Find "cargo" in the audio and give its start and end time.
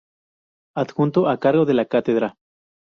1.39-1.65